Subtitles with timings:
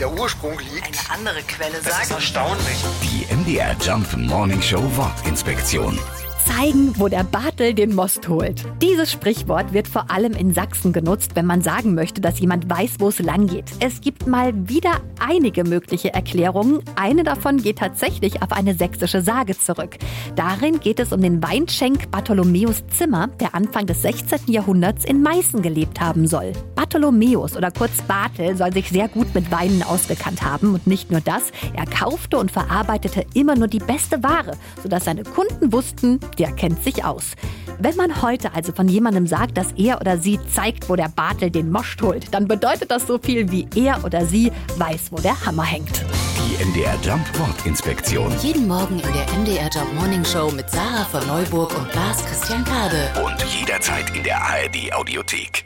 [0.00, 0.86] der Ursprung liegt.
[0.86, 2.84] Eine andere Quelle Das ist sagt, erstaunlich.
[3.02, 5.98] Die MDR Jump Morning Show Wortinspektion.
[6.46, 8.62] zeigen, wo der Bartel den Most holt.
[8.80, 12.96] Dieses Sprichwort wird vor allem in Sachsen genutzt, wenn man sagen möchte, dass jemand weiß,
[13.00, 13.64] wo es lang geht.
[13.80, 16.82] Es gibt mal wieder einige mögliche Erklärungen.
[16.94, 19.96] Eine davon geht tatsächlich auf eine sächsische Sage zurück.
[20.36, 24.42] Darin geht es um den Weinschenk Bartholomäus Zimmer, der Anfang des 16.
[24.46, 26.52] Jahrhunderts in Meißen gelebt haben soll.
[26.76, 31.20] Bartholomäus oder kurz Bartel soll sich sehr gut mit Weinen ausgekannt haben und nicht nur
[31.20, 36.52] das, er kaufte und verarbeitete immer nur die beste Ware, sodass seine Kunden wussten, der
[36.52, 37.32] kennt sich aus.
[37.78, 41.50] Wenn man heute also von jemandem sagt, dass er oder sie zeigt, wo der Bartel
[41.50, 45.44] den Most holt, dann bedeutet das so viel wie er oder sie weiß, wo der
[45.44, 46.04] Hammer hängt.
[46.38, 48.32] Die MDR Jump Wortinspektion.
[48.40, 52.64] jeden Morgen in der MDR Job Morning Show mit Sarah von Neuburg und Lars Christian
[52.64, 53.10] Kade.
[53.22, 55.65] Und jederzeit in der ARD Audiothek.